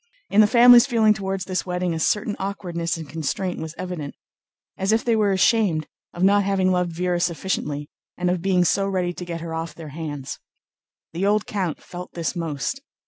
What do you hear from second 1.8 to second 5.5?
a certain awkwardness and constraint was evident, as if they were